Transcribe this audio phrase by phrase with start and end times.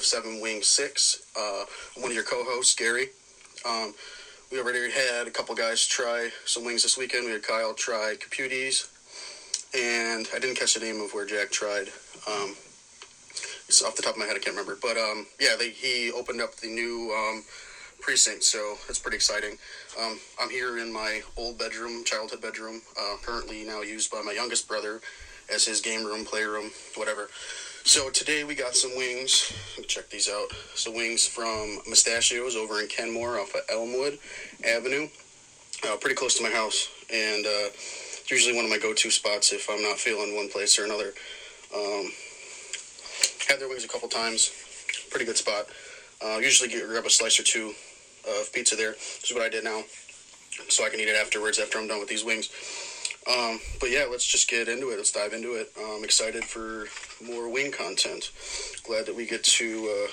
[0.00, 1.26] of Seven Wing Six.
[1.38, 1.64] Uh,
[2.00, 3.10] one of your co-hosts, Gary.
[3.66, 3.92] Um,
[4.50, 7.26] we already had a couple guys try some wings this weekend.
[7.26, 8.88] We had Kyle try Caputi's,
[9.74, 11.88] and I didn't catch the name of where Jack tried.
[12.26, 12.56] Um,
[13.68, 14.78] it's off the top of my head, I can't remember.
[14.80, 17.44] But um, yeah, they, he opened up the new um,
[18.00, 19.58] precinct, so it's pretty exciting.
[20.00, 24.32] Um, I'm here in my old bedroom, childhood bedroom, uh, currently now used by my
[24.32, 25.02] youngest brother
[25.54, 27.28] as his game room, playroom, whatever.
[27.84, 29.52] So today we got some wings.
[29.88, 30.52] Check these out.
[30.74, 34.18] Some wings from Mustachios over in Kenmore off of Elmwood
[34.64, 35.08] Avenue,
[35.88, 39.52] uh, pretty close to my house, and uh, it's usually one of my go-to spots
[39.52, 41.14] if I'm not feeling one place or another.
[41.74, 42.12] Um,
[43.48, 44.52] had their wings a couple times.
[45.10, 45.66] Pretty good spot.
[46.24, 47.72] Uh, usually get, grab a slice or two
[48.28, 48.92] of pizza there.
[48.92, 49.82] This is what I did now,
[50.68, 52.50] so I can eat it afterwards after I'm done with these wings.
[53.30, 54.96] Um, but yeah, let's just get into it.
[54.96, 55.70] Let's dive into it.
[55.78, 56.86] I'm excited for
[57.24, 58.30] more wing content.
[58.82, 60.10] Glad that we get to uh,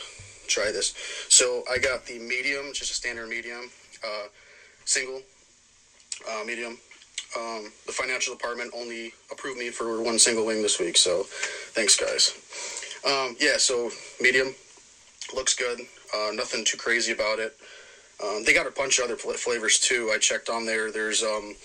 [0.47, 0.93] try this.
[1.29, 3.69] So I got the medium, just a standard medium,
[4.05, 4.27] uh,
[4.85, 5.21] single
[6.29, 6.77] uh, medium.
[7.37, 11.95] Um, the financial department only approved me for one single wing this week, so thanks,
[11.95, 12.33] guys.
[13.05, 14.55] Um, yeah, so medium
[15.35, 15.81] looks good.
[16.15, 17.55] Uh, nothing too crazy about it.
[18.23, 20.11] Um, they got a bunch of other fl- flavors too.
[20.13, 20.91] I checked on there.
[20.91, 21.55] There's um,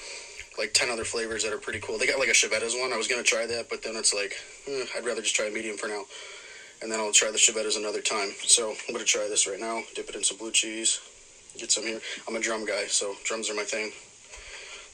[0.59, 1.99] like 10 other flavors that are pretty cool.
[1.99, 2.93] They got like a Chiavetta's one.
[2.93, 4.35] I was going to try that, but then it's like,
[4.69, 6.05] eh, I'd rather just try a medium for now.
[6.83, 8.33] And then I'll try the Chiavetta's another time.
[8.45, 9.83] So I'm going to try this right now.
[9.95, 11.01] Dip it in some blue cheese.
[11.59, 12.01] Get some here.
[12.27, 13.93] I'm a drum guy, so drums are my thing.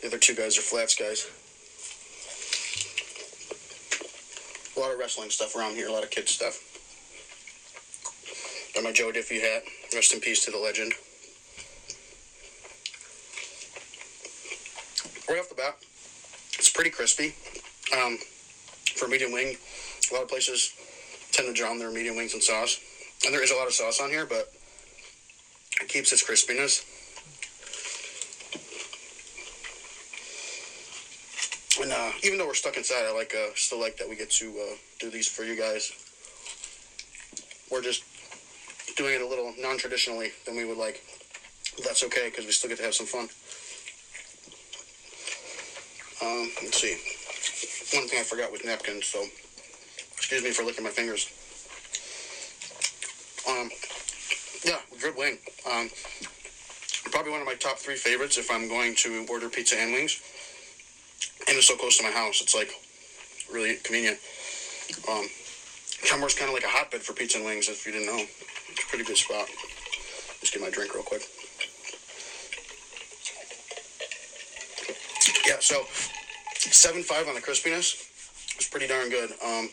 [0.01, 1.27] The other two guys are flats guys.
[4.77, 6.63] A lot of wrestling stuff around here, a lot of kids stuff.
[8.75, 9.63] Got my Joe Diffie hat.
[9.95, 10.93] Rest in peace to the legend.
[15.29, 15.77] Right off the bat,
[16.59, 17.35] it's pretty crispy.
[17.95, 18.17] Um,
[18.97, 19.57] for medium wing,
[20.11, 20.73] a lot of places
[21.33, 22.81] tend to drown their medium wings in sauce.
[23.27, 24.51] And there is a lot of sauce on here, but
[25.83, 26.83] it keeps its crispiness.
[31.83, 34.31] And uh, even though we're stuck inside, I like uh, still like that we get
[34.31, 35.93] to uh, do these for you guys.
[37.71, 38.03] We're just
[38.97, 41.03] doing it a little non-traditionally than we would like.
[41.77, 43.29] But that's okay because we still get to have some fun.
[46.21, 46.97] Um, let's see.
[47.97, 49.25] One thing I forgot was napkins, so
[50.17, 51.31] excuse me for licking my fingers.
[53.49, 53.71] Um,
[54.65, 55.39] yeah, good wing.
[55.71, 55.89] Um,
[57.11, 60.21] probably one of my top three favorites if I'm going to order pizza and wings.
[61.49, 62.73] And it's so close to my house, it's like
[63.53, 64.19] really convenient.
[65.11, 65.27] Um,
[66.05, 68.23] Kenmore's kind of like a hotbed for pizza and wings, if you didn't know.
[68.71, 69.49] It's a pretty good spot.
[70.41, 71.23] Just get my drink real quick.
[75.47, 75.85] Yeah, so
[76.57, 77.93] seven five on the crispiness.
[78.57, 79.31] It's pretty darn good.
[79.45, 79.69] Um,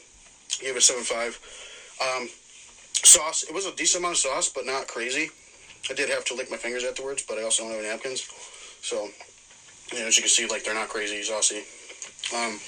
[0.59, 1.39] gave it seven five.
[2.03, 2.27] Um,
[2.93, 3.43] sauce.
[3.43, 5.29] It was a decent amount of sauce, but not crazy.
[5.89, 8.27] I did have to lick my fingers afterwards, but I also don't have napkins.
[8.81, 9.07] So,
[9.93, 11.63] you know, as you can see, like they're not crazy saucy.
[12.35, 12.59] Um,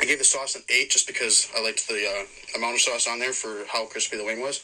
[0.00, 3.08] I gave the sauce an eight just because I liked the uh, amount of sauce
[3.08, 4.60] on there for how crispy the wing was.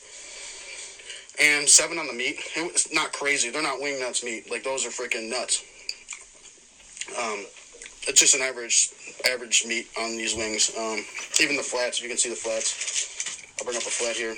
[1.40, 2.36] And seven on the meat.
[2.54, 3.48] It's not crazy.
[3.48, 4.50] They're not wing nuts meat.
[4.50, 5.64] Like those are freaking nuts.
[7.18, 7.46] Um,
[8.06, 8.90] it's just an average
[9.28, 10.72] average meat on these wings.
[10.76, 11.04] Um,
[11.40, 13.42] even the flats, if you can see the flats.
[13.58, 14.34] I'll bring up a flat here.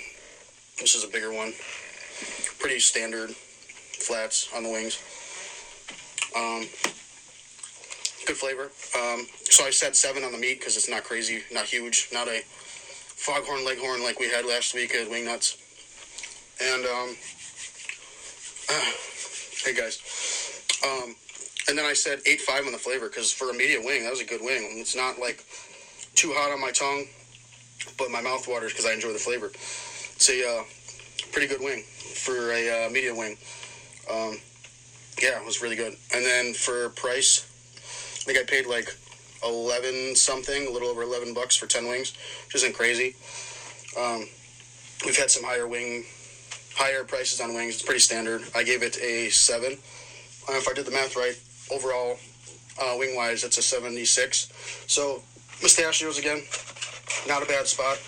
[0.78, 1.52] This is a bigger one.
[2.58, 4.98] Pretty standard flats on the wings.
[6.34, 6.66] Um,
[8.26, 8.70] good flavor.
[8.98, 12.28] Um, so I said seven on the meat because it's not crazy, not huge, not
[12.28, 15.56] a foghorn leghorn like we had last week at Wing Nuts.
[16.60, 17.16] And um,
[19.64, 20.00] hey guys.
[20.84, 21.14] Um,
[21.68, 24.10] and then I said eight five on the flavor because for a medium wing, that
[24.10, 24.78] was a good wing.
[24.78, 25.44] It's not like
[26.14, 27.06] too hot on my tongue,
[27.98, 29.46] but my mouth waters because I enjoy the flavor.
[29.46, 30.62] It's a uh,
[31.32, 33.36] pretty good wing for a uh, medium wing.
[34.10, 34.38] Um,
[35.20, 35.94] yeah, it was really good.
[36.14, 38.94] And then for price, I think I paid like
[39.44, 42.12] eleven something, a little over eleven bucks for ten wings,
[42.46, 43.14] which isn't crazy.
[43.98, 44.26] Um,
[45.04, 46.04] we've had some higher wing,
[46.74, 47.74] higher prices on wings.
[47.74, 48.42] It's pretty standard.
[48.54, 49.78] I gave it a seven.
[50.48, 51.38] If I did the math right,
[51.72, 52.18] overall,
[52.80, 54.52] uh, wing wise, it's a seventy-six.
[54.86, 55.22] So
[55.62, 56.42] mustachios again.
[57.26, 58.00] not a bad spot.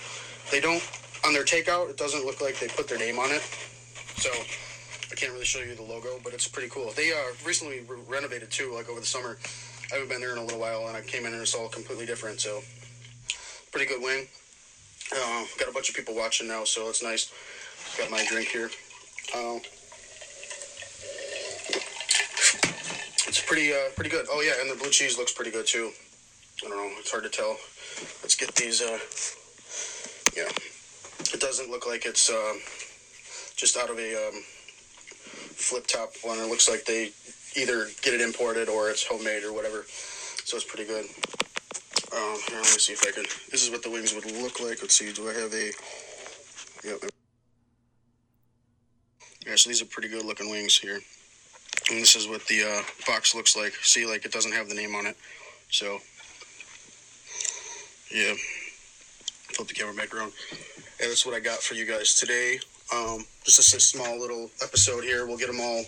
[0.50, 0.82] They don't
[1.26, 1.90] on their takeout.
[1.90, 3.42] It doesn't look like they put their name on it,
[4.16, 6.92] so I can't really show you the logo, but it's pretty cool.
[6.96, 9.38] They uh, recently re- renovated too, like over the summer.
[9.92, 11.68] I haven't been there in a little while, and I came in and it's all
[11.68, 12.40] completely different.
[12.40, 12.62] So
[13.72, 14.26] pretty good wing.
[15.14, 17.30] Uh, got a bunch of people watching now, so it's nice.
[17.98, 18.70] Got my drink here.
[19.34, 19.58] Uh,
[23.26, 24.26] it's pretty uh, pretty good.
[24.32, 25.92] Oh yeah, and the blue cheese looks pretty good too.
[26.64, 27.56] I don't know, it's hard to tell.
[28.20, 28.82] Let's get these.
[28.82, 28.98] Uh,
[30.36, 30.50] yeah,
[31.32, 32.58] it doesn't look like it's um,
[33.54, 34.42] just out of a um,
[35.54, 36.38] flip top one.
[36.40, 37.12] It looks like they
[37.54, 39.84] either get it imported or it's homemade or whatever.
[39.86, 41.04] So it's pretty good.
[42.12, 43.22] Um, here, let me see if I can.
[43.52, 44.82] This is what the wings would look like.
[44.82, 45.12] Let's see.
[45.12, 45.70] Do I have a?
[46.82, 47.10] Yep.
[49.46, 50.98] Yeah, so these are pretty good looking wings here.
[51.90, 53.74] And this is what the uh, box looks like.
[53.82, 55.16] See, like it doesn't have the name on it.
[55.70, 55.98] So,
[58.10, 58.34] yeah.
[59.54, 60.32] Flip the camera back around.
[61.00, 62.58] And that's what I got for you guys today.
[62.94, 65.26] Um, just a small little episode here.
[65.26, 65.84] We'll get them all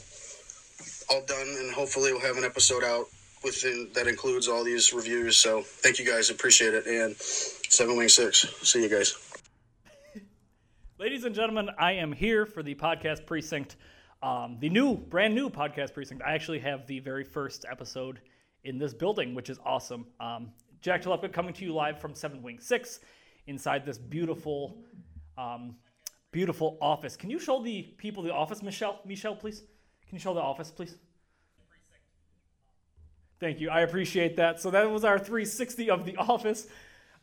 [1.09, 3.07] all done, and hopefully we'll have an episode out
[3.45, 5.37] within that includes all these reviews.
[5.37, 6.87] So thank you guys, appreciate it.
[6.87, 8.47] And Seven Wing Six.
[8.63, 9.15] See you guys.
[10.99, 13.77] Ladies and gentlemen, I am here for the podcast precinct,
[14.27, 16.21] um, the new, brand new podcast precinct.
[16.27, 18.19] I actually have the very first episode
[18.65, 20.05] in this building, which is awesome.
[20.19, 20.51] Um,
[20.81, 22.99] Jack Talepka coming to you live from Seven Wing Six,
[23.47, 24.79] inside this beautiful,
[25.39, 25.77] um,
[26.33, 27.17] beautiful office.
[27.17, 28.99] Can you show the people the office, Michelle?
[29.05, 29.61] Michelle, please.
[30.09, 30.97] Can you show the office, please?
[33.39, 33.71] Thank you.
[33.71, 34.61] I appreciate that.
[34.61, 36.67] So that was our 360 of the office.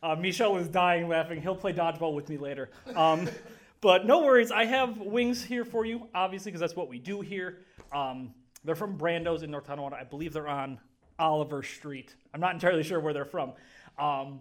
[0.02, 1.42] Uh, Michelle is dying laughing.
[1.42, 2.70] He'll play dodgeball with me later.
[2.96, 3.28] Um,
[3.84, 4.50] but no worries.
[4.50, 7.58] I have wings here for you, obviously, because that's what we do here.
[7.92, 8.32] Um,
[8.64, 9.98] they're from Brando's in North Tonawanda.
[9.98, 10.80] I believe they're on
[11.18, 12.16] Oliver Street.
[12.32, 13.52] I'm not entirely sure where they're from.
[13.98, 14.40] Um,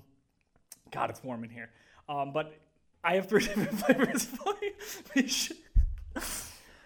[0.92, 1.72] God, it's warm in here.
[2.08, 2.58] Um, but
[3.04, 4.72] I have three different flavors for you.
[5.14, 5.52] Mich-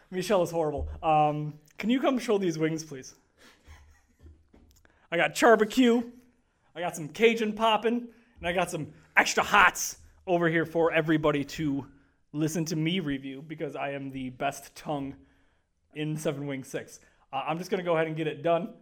[0.09, 0.89] Michelle is horrible.
[1.04, 3.13] Um, can you come show these wings, please?
[5.12, 6.01] I got charbecue,
[6.75, 8.07] I got some Cajun poppin',
[8.39, 11.86] and I got some extra hots over here for everybody to
[12.33, 15.15] listen to me review because I am the best tongue
[15.94, 17.00] in Seven Wing Six.
[17.31, 18.74] Uh, I'm just gonna go ahead and get it done.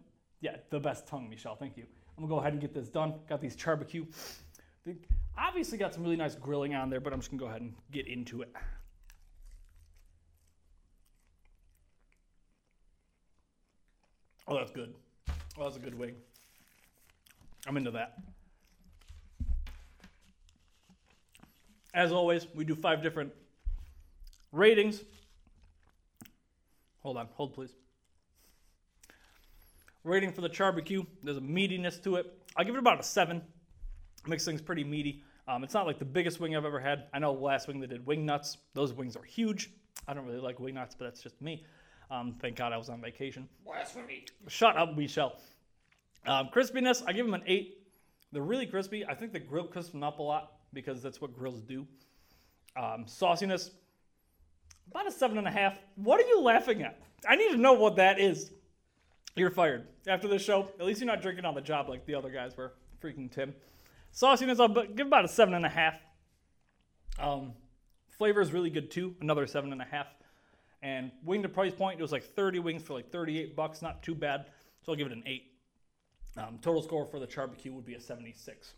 [0.42, 1.56] Yeah, the best tongue, Michelle.
[1.56, 1.86] Thank you.
[2.18, 3.16] I'm gonna go ahead and get this done.
[3.28, 4.06] Got these charbecue.
[4.86, 4.96] They
[5.38, 7.74] obviously got some really nice grilling on there, but I'm just gonna go ahead and
[7.92, 8.54] get into it.
[14.48, 14.94] Oh, that's good.
[15.58, 16.16] Oh, that's a good wing.
[17.68, 18.20] I'm into that.
[21.96, 23.32] As always, we do five different
[24.52, 25.02] ratings.
[27.00, 27.74] Hold on, hold please.
[30.04, 31.06] Rating for the charbecue.
[31.24, 32.32] There's a meatiness to it.
[32.58, 33.42] I give it about a seven.
[34.28, 35.24] Makes things pretty meaty.
[35.48, 37.06] Um, it's not like the biggest wing I've ever had.
[37.14, 38.58] I know last wing they did wing nuts.
[38.74, 39.72] Those wings are huge.
[40.06, 41.64] I don't really like wing nuts, but that's just me.
[42.12, 43.48] Um, thank God I was on vacation.
[43.66, 44.26] Blasphemy.
[44.48, 45.40] Shut up, Michelle.
[46.28, 47.88] Um, crispiness, I give them an eight.
[48.34, 49.06] They're really crispy.
[49.06, 51.88] I think the grill crisps them up a lot because that's what grills do.
[52.78, 53.72] Um, sauciness,
[54.90, 55.78] about a seven and a half.
[55.96, 57.00] What are you laughing at?
[57.28, 58.52] I need to know what that is.
[59.36, 60.70] You're fired after this show.
[60.80, 62.74] At least you're not drinking on the job like the other guys were.
[63.02, 63.54] Freaking Tim.
[64.14, 65.96] Sauciness, I'll give about a seven and a half.
[67.20, 67.54] Um,
[68.18, 69.16] flavor is really good too.
[69.20, 70.08] Another seven and a half.
[70.82, 73.82] And wing to price point, it was like 30 wings for like 38 bucks.
[73.82, 74.46] Not too bad.
[74.84, 75.52] So I'll give it an eight.
[76.38, 78.74] Um, total score for the charbecue would be a 76.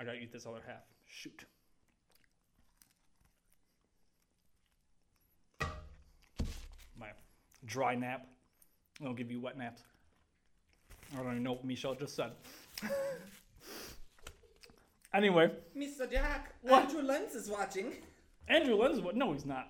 [0.00, 0.80] I gotta eat this other half.
[1.06, 1.44] Shoot.
[6.98, 7.08] My
[7.66, 8.26] dry nap.
[9.04, 9.82] I'll give you wet naps.
[11.12, 12.30] I don't even know what Michelle just said.
[15.14, 16.10] anyway, Mr.
[16.10, 16.84] Jack, What?
[16.84, 17.92] Andrew Lenz is watching.
[18.48, 19.16] Andrew Lenz, is what?
[19.16, 19.68] No, he's not.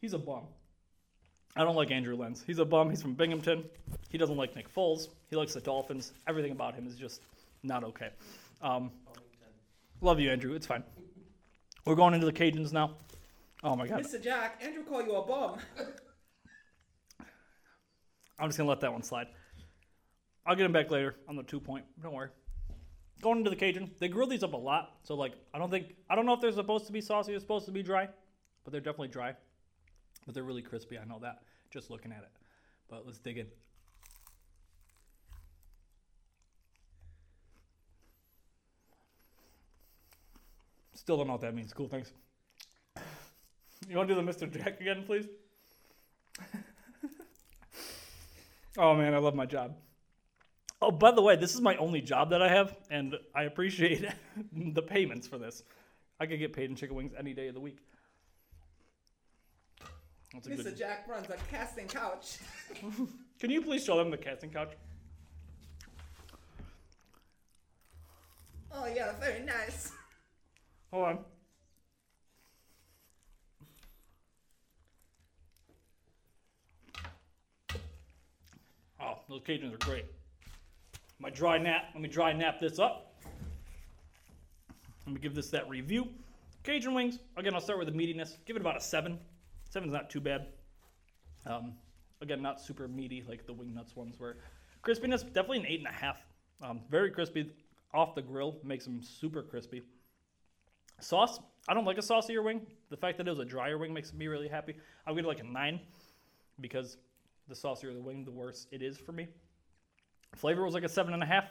[0.00, 0.44] He's a bum.
[1.56, 2.44] I don't like Andrew Lenz.
[2.46, 2.90] He's a bum.
[2.90, 3.64] He's from Binghamton.
[4.10, 5.08] He doesn't like Nick Foles.
[5.28, 6.12] He likes the Dolphins.
[6.28, 7.22] Everything about him is just
[7.64, 8.10] not okay.
[8.60, 8.90] Um,
[10.00, 10.54] love you, Andrew.
[10.54, 10.84] It's fine.
[11.84, 12.96] We're going into the Cajuns now.
[13.62, 14.04] Oh my God.
[14.04, 14.22] Mr.
[14.22, 15.58] Jack, Andrew call you a bum.
[18.38, 19.28] I'm just gonna let that one slide.
[20.44, 21.84] I'll get him back later on the two point.
[22.02, 22.28] Don't worry.
[23.22, 24.98] Going into the Cajun, they grill these up a lot.
[25.02, 27.40] So like, I don't think I don't know if they're supposed to be saucy or
[27.40, 28.08] supposed to be dry,
[28.64, 29.34] but they're definitely dry.
[30.26, 30.98] But they're really crispy.
[30.98, 31.38] I know that
[31.70, 32.30] just looking at it.
[32.88, 33.46] But let's dig in.
[41.06, 41.72] Still don't know what that means.
[41.72, 42.10] Cool, thanks.
[43.88, 44.52] You want to do the Mr.
[44.52, 45.26] Jack again, please?
[48.78, 49.74] Oh man, I love my job.
[50.82, 54.04] Oh, by the way, this is my only job that I have, and I appreciate
[54.52, 55.62] the payments for this.
[56.20, 57.78] I could get paid in chicken wings any day of the week.
[60.34, 60.64] That's a Mr.
[60.64, 60.76] good.
[60.76, 62.36] Jack runs a casting couch.
[63.40, 64.72] Can you please show them the casting couch?
[68.70, 69.92] Oh yeah, very nice.
[70.92, 71.18] Hold on.
[79.00, 80.06] Oh, those Cajuns are great.
[81.18, 81.90] My dry nap.
[81.94, 83.14] Let me dry nap this up.
[85.06, 86.08] Let me give this that review.
[86.64, 87.18] Cajun wings.
[87.36, 88.36] Again, I'll start with the meatiness.
[88.44, 89.18] Give it about a seven.
[89.70, 90.46] Seven's not too bad.
[91.46, 91.74] Um,
[92.20, 94.38] again, not super meaty like the wing nuts ones were.
[94.84, 96.18] Crispiness, definitely an eight and a half.
[96.62, 97.52] Um, very crispy
[97.94, 99.82] off the grill makes them super crispy.
[101.00, 102.66] Sauce, I don't like a saucier wing.
[102.90, 104.74] The fact that it was a drier wing makes me really happy.
[105.06, 105.80] I'm gonna like a nine
[106.60, 106.96] because
[107.48, 109.28] the saucier the wing, the worse it is for me.
[110.34, 111.44] Flavor was like a seven and a half.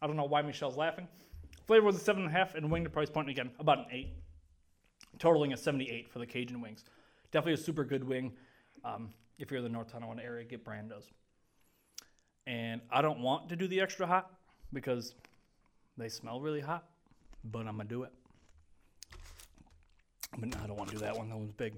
[0.00, 1.08] I don't know why Michelle's laughing.
[1.66, 3.86] Flavor was a seven and a half, and wing to price point again about an
[3.90, 4.14] eight,
[5.18, 6.84] totaling a 78 for the Cajun wings.
[7.30, 8.32] Definitely a super good wing.
[8.84, 11.10] Um, if you're in the North Tonawanda area, get Brando's.
[12.46, 14.30] And I don't want to do the extra hot
[14.72, 15.14] because
[15.98, 16.84] they smell really hot,
[17.44, 18.12] but I'm gonna do it.
[20.36, 21.28] But no, I don't want to do that one.
[21.28, 21.74] That one's big.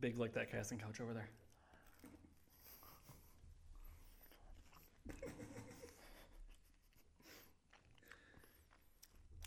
[0.00, 1.28] Big like that casting couch over there.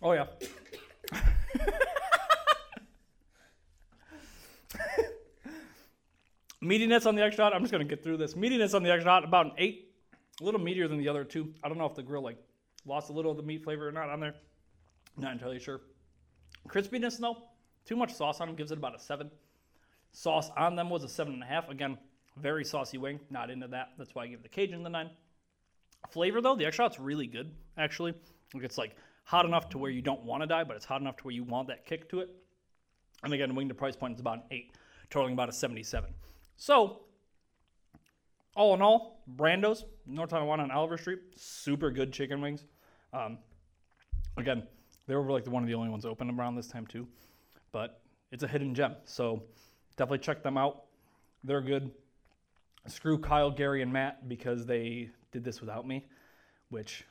[0.01, 0.27] Oh yeah.
[6.63, 7.53] Meatiness on the extra hot.
[7.53, 8.34] I'm just gonna get through this.
[8.34, 9.94] Meatiness on the extra hot, about an eight.
[10.41, 11.53] A little meatier than the other two.
[11.63, 12.38] I don't know if the grill like
[12.86, 14.36] lost a little of the meat flavor or not on there.
[15.17, 15.82] Not entirely sure.
[16.68, 17.38] Crispiness though,
[17.86, 19.30] too much sauce on them gives it about a seven.
[20.12, 21.70] Sauce on them was a seven and a half.
[21.70, 21.98] Again,
[22.38, 23.20] very saucy wing.
[23.30, 23.90] Not into that.
[23.98, 25.10] That's why I give the Cajun the nine.
[26.10, 28.14] Flavor though, the extra hot's really good actually.
[28.56, 31.18] It's like hot enough to where you don't want to die, but it's hot enough
[31.18, 32.30] to where you want that kick to it.
[33.24, 34.72] And again, wing to price point is about an eight,
[35.10, 36.14] totaling about a 77.
[36.58, 37.02] So,
[38.56, 42.66] all in all, Brando's, North Tonawanda on Oliver Street, super good chicken wings.
[43.12, 43.40] Um,
[44.38, 44.64] again,
[45.08, 47.08] they were like the one of the only ones open around this time too,
[47.72, 48.96] but it's a hidden gem.
[49.06, 49.44] So
[49.98, 50.84] definitely check them out.
[51.44, 51.92] They're good.
[52.88, 56.06] Screw Kyle, Gary, and Matt because they did this without me,
[56.70, 57.04] which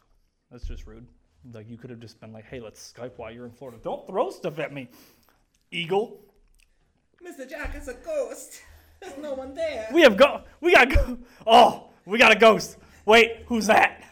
[0.50, 1.06] that's just rude.
[1.52, 3.78] Like you could have just been like, "Hey, let's Skype while you're in Florida.
[3.82, 4.88] Don't throw stuff at me,
[5.70, 6.20] Eagle."
[7.22, 7.48] Mr.
[7.48, 8.62] Jack is a ghost.
[9.00, 9.88] There's no one there.
[9.92, 10.42] We have go.
[10.60, 11.18] We got go.
[11.46, 12.78] Oh, we got a ghost.
[13.04, 14.02] Wait, who's that?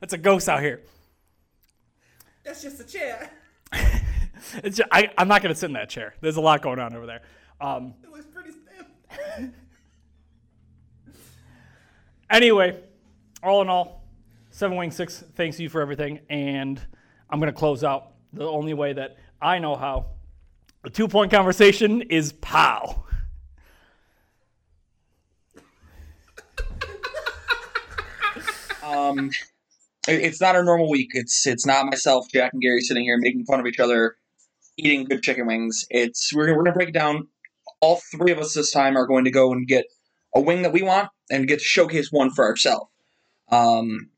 [0.00, 0.82] That's a ghost out here.
[2.48, 3.30] That's just a chair.
[4.64, 6.14] It's ju- I, I'm not gonna sit in that chair.
[6.20, 7.22] There's a lot going on over there.
[7.60, 9.50] Um, It was pretty stiff.
[12.30, 12.80] anyway,
[13.42, 14.04] all in all,
[14.50, 16.80] Seven Wing Six thanks you for everything, and
[17.28, 20.06] I'm gonna close out the only way that I know how.
[20.84, 23.04] The two point conversation is pow.
[28.84, 29.34] Um, it-
[30.06, 31.10] it's not a normal week.
[31.12, 34.16] It's it's not myself, Jack, and Gary sitting here making fun of each other,
[34.76, 35.84] eating good chicken wings.
[35.90, 37.28] It's we're we're gonna break it down.
[37.80, 39.86] All three of us this time are going to go and get
[40.34, 42.90] a wing that we want and get to showcase one for ourselves.
[43.50, 44.10] Um,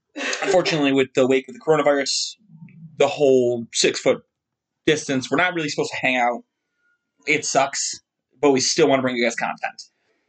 [0.43, 2.37] unfortunately, with the wake of the coronavirus,
[2.99, 4.23] the whole six foot
[4.87, 6.43] distance, we're not really supposed to hang out.
[7.27, 8.01] It sucks,
[8.41, 9.83] but we still want to bring you guys content.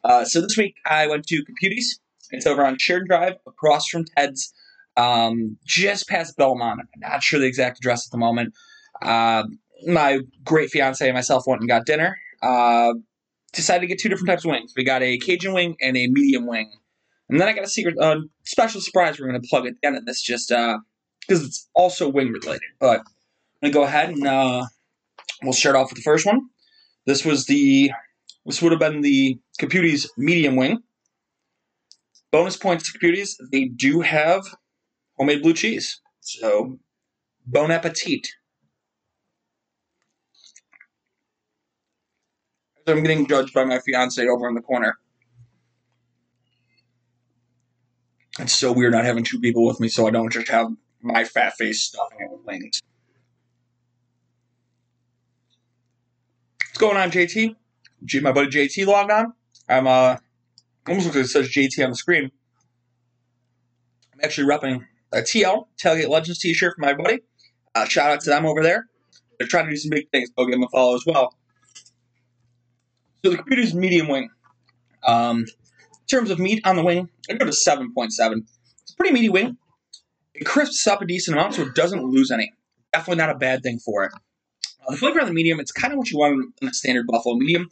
[0.04, 2.00] Uh, so this week I went to Caputi's.
[2.32, 4.54] It's over on Sheridan Drive, across from Ted's,
[4.98, 6.82] um, just past Belmont.
[6.82, 8.54] I'm not sure the exact address at the moment.
[9.02, 9.44] Uh,
[9.88, 12.18] my great fiance and myself went and got dinner.
[12.42, 12.94] Uh,
[13.54, 14.74] decided to get two different types of wings.
[14.76, 16.72] We got a Cajun wing and a medium wing.
[17.30, 19.88] And then I got a secret, uh, special surprise we're going to plug at the
[19.88, 22.62] end of this, just because it's also wing related.
[22.80, 24.66] But I'm going to go ahead and uh,
[25.44, 26.42] we'll start off with the first one.
[27.06, 27.92] This was the,
[28.46, 30.84] this would have been the Caputi's medium wing.
[32.32, 34.44] Bonus points to Caputi's, they do have
[35.22, 36.02] homemade blue cheese.
[36.22, 36.80] So,
[37.46, 38.28] bon appetit.
[42.88, 44.98] I'm getting judged by my fiance over in the corner.
[48.40, 50.70] It's so weird not having two people with me, so I don't just have
[51.04, 52.82] my fat face stuffing it with wings.
[56.70, 57.56] What's going on, JT?
[58.06, 59.34] J- my buddy JT logged on.
[59.70, 60.18] I'm uh
[60.88, 62.32] almost looks like it says JT on the screen.
[64.14, 67.20] I'm actually repping a TL Tailgate Legends T-shirt for my buddy.
[67.76, 68.88] Uh, shout out to them over there.
[69.38, 70.30] They're trying to do some big things.
[70.30, 71.34] Go give them a follow as well.
[73.24, 74.30] So the Caputi's medium wing.
[75.06, 78.46] Um, in terms of meat on the wing, I go to seven point seven.
[78.82, 79.58] It's a pretty meaty wing.
[80.34, 82.52] It crisps up a decent amount, so it doesn't lose any.
[82.94, 84.12] Definitely not a bad thing for it.
[84.86, 87.06] Uh, the flavor on the medium, it's kind of what you want in a standard
[87.08, 87.70] buffalo medium.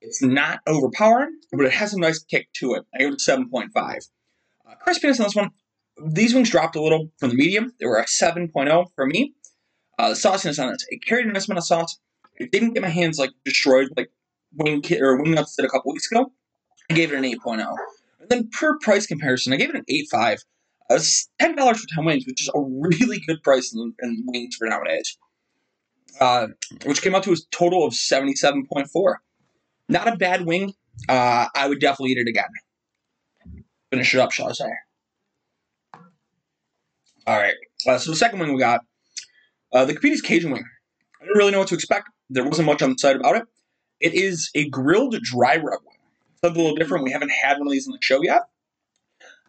[0.00, 2.84] It's not overpowering, but it has a nice kick to it.
[2.94, 3.68] I it a 7.5.
[3.76, 5.50] Uh, crispiness on this one,
[6.06, 7.72] these wings dropped a little from the medium.
[7.80, 9.34] They were a 7.0 for me.
[9.98, 11.98] Uh, the sauciness on it, it carried a nice amount of sauce.
[12.36, 14.10] It didn't get my hands like destroyed like
[14.54, 16.32] wing Ki- or wing nuts did a couple weeks ago.
[16.90, 17.60] I gave it an 8.0.
[18.20, 20.38] And then per price comparison, I gave it an 8.5.
[20.90, 20.98] Uh,
[21.38, 24.66] ten dollars for ten wings, which is a really good price in, in wings for
[24.66, 25.18] nowadays.
[26.18, 26.46] Uh,
[26.86, 29.20] which came out to a total of seventy-seven point four.
[29.88, 30.72] Not a bad wing.
[31.06, 32.48] Uh, I would definitely eat it again.
[33.90, 34.70] Finish it up, shall I say?
[37.28, 37.54] All right.
[37.86, 38.80] Uh, so the second wing we got,
[39.74, 40.64] uh, the Caputi's Cajun wing.
[41.20, 42.08] I didn't really know what to expect.
[42.30, 43.42] There wasn't much on the site about it.
[44.00, 45.98] It is a grilled dry rub wing.
[46.42, 47.04] Something a little different.
[47.04, 48.44] We haven't had one of these on the show yet.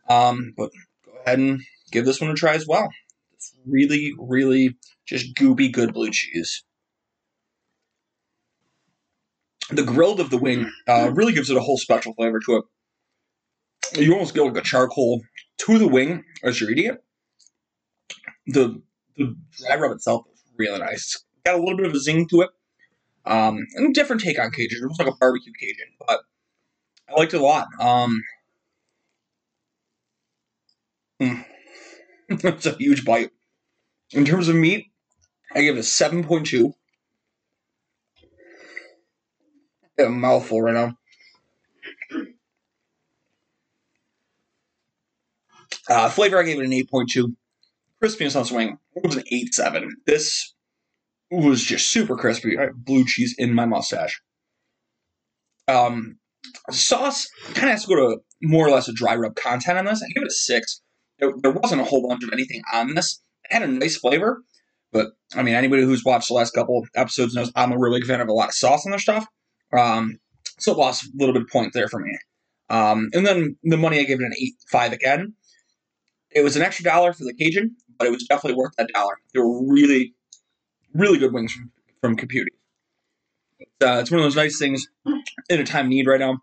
[0.10, 0.72] Um, but
[1.06, 1.62] go ahead and
[1.94, 2.90] give this one a try as well.
[3.32, 4.76] It's really, really
[5.08, 6.66] just goopy, good blue cheese.
[9.70, 14.02] The grilled of the wing uh, really gives it a whole special flavor to it.
[14.02, 15.22] You almost get like a charcoal
[15.60, 17.04] to the wing as you're eating it.
[18.50, 18.82] The
[19.18, 21.24] the dry rub itself is really nice.
[21.46, 22.50] Got a little bit of a zing to it.
[23.25, 24.79] Um, and a different take on Cajun.
[24.82, 26.22] It looks like a barbecue Cajun, but
[27.10, 27.68] I liked it a lot.
[27.79, 28.24] Um,
[31.22, 31.46] mm.
[32.29, 33.32] It's a huge bite.
[34.12, 34.86] In terms of meat,
[35.53, 36.74] I give it a 7.2.
[39.98, 40.96] Got A mouthful right now.
[45.89, 47.36] Uh, flavor, I gave it an 8.2.
[48.03, 49.96] Crispiness on the swing, was an eight seven.
[50.06, 50.53] This
[51.32, 52.56] was just super crispy.
[52.75, 54.22] Blue cheese in my mustache.
[55.68, 56.18] Um,
[56.72, 59.86] sauce kind of has to go to more or less a dry rub content on
[59.86, 60.01] this.
[60.01, 60.82] I give it a 6
[61.20, 63.22] there, there wasn't a whole bunch of anything on this.
[63.50, 64.44] It had a nice flavor,
[64.91, 68.08] but I mean, anybody who's watched the last couple episodes knows I'm a really big
[68.08, 69.28] fan of a lot of sauce on their stuff.
[69.78, 70.19] Um,
[70.60, 72.17] so it lost a little bit of point there for me.
[72.69, 75.34] Um, and then the money I gave it an eight five again.
[76.32, 79.20] It was an extra dollar for the Cajun, but it was definitely worth that dollar.
[79.34, 80.16] They were really,
[80.94, 82.48] really good wings from from Caputi.
[83.82, 84.88] Uh, it's one of those nice things
[85.50, 86.40] in a time of need right now.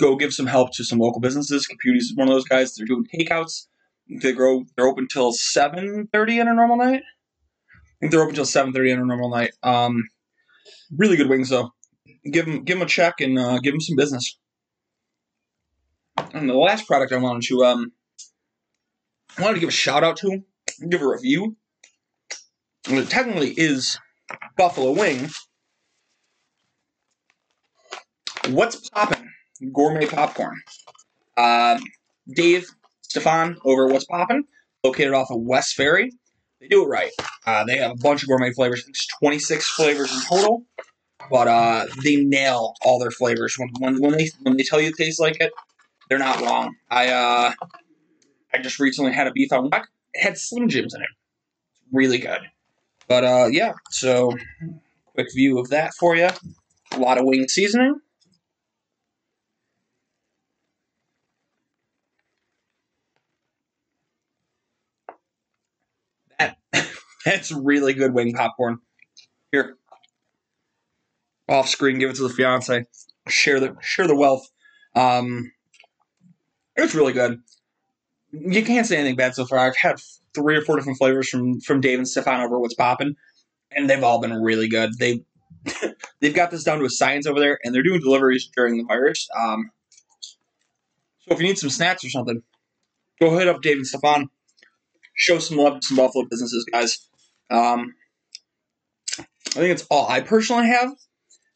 [0.00, 1.68] Go give some help to some local businesses.
[1.68, 2.74] Caputi's is one of those guys.
[2.74, 3.66] They're doing takeouts.
[4.08, 4.64] They grow.
[4.76, 7.02] They're open till seven thirty on a normal night.
[7.02, 9.52] I think they're open till seven thirty on a normal night.
[9.62, 10.08] Um,
[10.90, 11.72] really good wings though.
[12.30, 14.38] Give them give them a check and uh, give them some business.
[16.32, 17.92] And the last product I wanted to um,
[19.38, 20.42] I wanted to give a shout out to,
[20.88, 21.56] give a review.
[22.88, 23.98] It technically is
[24.56, 25.30] Buffalo Wing.
[28.48, 29.28] What's poppin'?
[29.72, 30.60] Gourmet popcorn.
[31.36, 31.80] Um,
[32.34, 32.66] Dave
[33.02, 34.44] Stefan over at What's Poppin',
[34.82, 36.10] located off of West Ferry.
[36.60, 37.10] They do it right.
[37.46, 38.84] Uh, they have a bunch of gourmet flavors.
[38.88, 40.64] It's 26 flavors in total,
[41.30, 43.56] but uh, they nail all their flavors.
[43.58, 45.52] When, when, when they when they tell you it tastes like it,
[46.08, 46.74] they're not wrong.
[46.90, 47.52] I uh,
[48.54, 49.84] I just recently had a beef on weck.
[50.16, 51.08] Had Slim Jims in it.
[51.92, 52.40] Really good.
[53.08, 54.32] But uh, yeah, so
[55.14, 56.28] quick view of that for you.
[56.92, 58.00] A lot of wing seasoning.
[66.38, 66.58] That
[67.24, 68.78] that's really good wing popcorn.
[69.50, 69.76] Here,
[71.48, 72.86] off screen, give it to the fiance.
[73.28, 74.46] Share the share the wealth.
[74.94, 75.52] Um,
[76.76, 77.40] it's really good.
[78.32, 79.58] You can't say anything bad so far.
[79.58, 79.96] I've had
[80.34, 83.14] three or four different flavors from from Dave and Stefan over what's popping,
[83.70, 84.98] and they've all been really good.
[84.98, 85.24] They
[86.20, 88.84] they've got this down to a science over there, and they're doing deliveries during the
[88.84, 89.28] virus.
[89.38, 89.70] Um,
[91.20, 92.42] so if you need some snacks or something,
[93.20, 94.28] go hit up Dave and Stefan.
[95.14, 97.08] Show some love to some Buffalo businesses, guys.
[97.50, 97.94] Um,
[99.18, 100.90] I think it's all I personally have.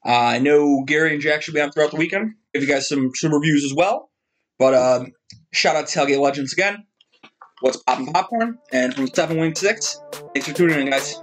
[0.04, 2.34] Uh, I know Gary and Jack should be on throughout the weekend.
[2.52, 4.10] Give you guys some some reviews as well.
[4.58, 5.12] But um,
[5.56, 6.84] shout out to Tailgate Legends again.
[7.60, 8.58] What's poppin' popcorn?
[8.72, 10.00] And from Seven Wing Six,
[10.34, 11.16] thanks for tuning in, guys.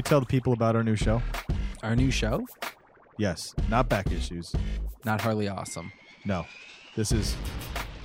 [0.00, 1.20] We tell the people about our new show?
[1.82, 2.46] Our new show,
[3.18, 4.50] Yes, not back issues.
[5.04, 5.92] not hardly awesome.
[6.24, 6.46] No,
[6.96, 7.36] this is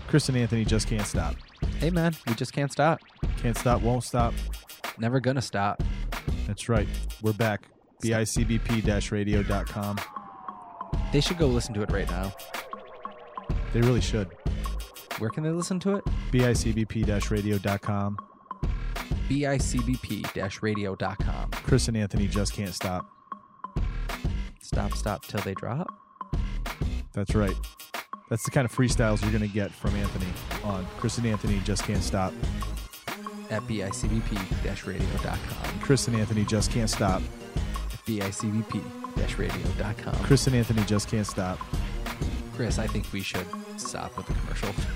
[0.09, 1.35] Chris and Anthony just can't stop.
[1.79, 2.99] Hey man, we just can't stop.
[3.37, 4.33] Can't stop, won't stop.
[4.97, 5.81] Never gonna stop.
[6.47, 6.85] That's right.
[7.21, 7.69] We're back.
[8.03, 9.95] bicbp-radio.com.
[11.13, 12.33] They should go listen to it right now.
[13.71, 14.27] They really should.
[15.19, 16.03] Where can they listen to it?
[16.33, 18.17] bicbp-radio.com.
[19.29, 21.44] bicbp-radio.com.
[21.65, 23.09] Chris and Anthony just can't stop.
[24.61, 25.87] Stop, stop till they drop.
[27.13, 27.55] That's right.
[28.29, 30.27] That's the kind of freestyles you're going to get from Anthony
[30.63, 32.33] on Chris and Anthony just can't stop.
[33.49, 35.79] At bicbp-radio.com.
[35.79, 37.21] Chris and Anthony just can't stop.
[37.93, 40.15] At bicbp radio.com.
[40.23, 41.59] Chris and Anthony just can't stop.
[42.55, 43.47] Chris, I think we should
[43.77, 44.69] stop with the commercial.